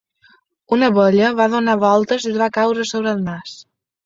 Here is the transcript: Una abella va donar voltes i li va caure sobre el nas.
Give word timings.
Una 0.77 0.87
abella 0.93 1.29
va 1.41 1.47
donar 1.55 1.75
voltes 1.83 2.27
i 2.29 2.33
li 2.33 2.41
va 2.45 2.49
caure 2.57 2.89
sobre 2.95 3.15
el 3.15 3.23
nas. 3.31 3.55